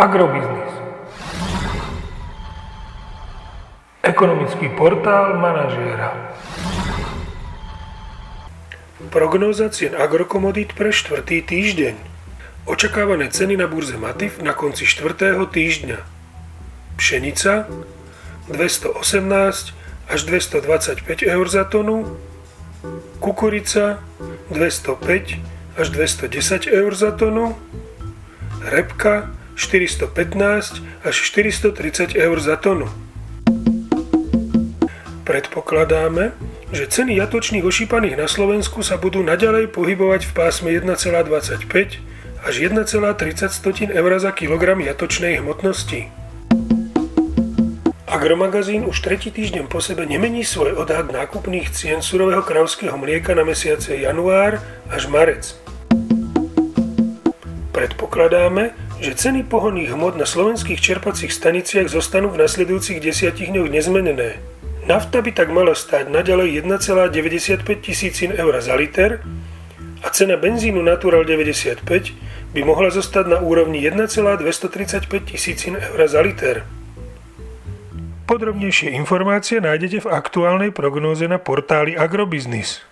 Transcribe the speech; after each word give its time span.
Agrobiznis. 0.00 0.72
Ekonomický 4.00 4.72
portál 4.72 5.36
manažéra. 5.36 6.16
Prognóza 9.12 9.68
cien 9.68 9.92
agrokomodít 9.92 10.72
pre 10.72 10.88
štvrtý 10.88 11.44
týždeň. 11.44 12.00
Očakávané 12.64 13.28
ceny 13.28 13.60
na 13.60 13.68
burze 13.68 14.00
Matif 14.00 14.40
na 14.40 14.56
konci 14.56 14.88
štvrtého 14.88 15.44
týždňa. 15.44 16.00
Pšenica 16.96 17.68
218 18.48 18.96
až 20.08 20.20
225 20.24 21.28
eur 21.28 21.46
za 21.52 21.68
tonu, 21.68 22.16
kukurica 23.20 24.00
205 24.48 25.76
až 25.76 25.86
210 25.92 26.72
eur 26.72 26.92
za 26.96 27.12
tonu, 27.12 27.52
repka 28.64 29.36
415 29.60 31.04
až 31.04 31.14
430 31.20 32.16
eur 32.16 32.38
za 32.40 32.56
tonu. 32.56 32.88
Predpokladáme, 35.28 36.32
že 36.72 36.88
ceny 36.88 37.20
jatočných 37.20 37.62
ošípaných 37.62 38.16
na 38.16 38.24
Slovensku 38.24 38.80
sa 38.80 38.96
budú 38.96 39.20
naďalej 39.20 39.68
pohybovať 39.68 40.26
v 40.26 40.32
pásme 40.32 40.72
1,25 40.72 42.00
až 42.40 42.54
1,30 42.56 43.92
eur 43.92 44.12
za 44.16 44.32
kilogram 44.32 44.80
jatočnej 44.80 45.44
hmotnosti. 45.44 46.08
Agromagazín 48.10 48.88
už 48.90 49.06
tretí 49.06 49.30
týždeň 49.30 49.70
po 49.70 49.78
sebe 49.78 50.02
nemení 50.02 50.42
svoj 50.42 50.82
odhad 50.82 51.14
nákupných 51.14 51.70
cien 51.70 52.02
surového 52.02 52.42
kravského 52.42 52.96
mlieka 52.98 53.38
na 53.38 53.46
mesiace 53.46 53.94
január 54.02 54.58
až 54.90 55.06
marec. 55.06 55.54
Predpokladáme, 57.70 58.89
že 59.00 59.16
ceny 59.16 59.48
pohonných 59.48 59.96
hmot 59.96 60.20
na 60.20 60.28
slovenských 60.28 60.76
čerpacích 60.76 61.32
staniciach 61.32 61.88
zostanú 61.88 62.28
v 62.36 62.44
nasledujúcich 62.44 63.00
desiatich 63.00 63.48
dňoch 63.48 63.72
nezmenené. 63.72 64.36
Nafta 64.84 65.24
by 65.24 65.32
tak 65.32 65.48
mala 65.48 65.72
stáť 65.72 66.12
naďalej 66.12 66.60
1,95 66.64 67.64
tisícin 67.80 68.30
eur 68.36 68.52
za 68.60 68.76
liter 68.76 69.24
a 70.04 70.08
cena 70.12 70.36
benzínu 70.36 70.84
Natural 70.84 71.24
95 71.24 71.84
by 72.52 72.60
mohla 72.60 72.92
zostať 72.92 73.24
na 73.28 73.38
úrovni 73.40 73.80
1,235 73.80 75.08
tisícin 75.32 75.80
eur 75.80 76.00
za 76.04 76.20
liter. 76.20 76.68
Podrobnejšie 78.28 78.94
informácie 78.94 79.58
nájdete 79.64 80.06
v 80.06 80.12
aktuálnej 80.12 80.70
prognóze 80.70 81.24
na 81.26 81.40
portáli 81.40 81.96
Agrobiznis. 81.96 82.89